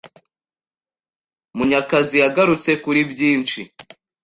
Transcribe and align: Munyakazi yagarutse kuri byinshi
Munyakazi 1.55 2.15
yagarutse 2.23 2.71
kuri 2.83 2.99
byinshi 3.11 3.59